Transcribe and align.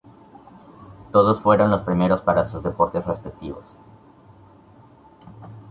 Todos 1.11 1.41
fueron 1.41 1.69
los 1.69 1.83
primeros 1.83 2.23
para 2.23 2.43
sus 2.43 2.63
deportes 2.63 3.05
respectivos. 3.05 3.77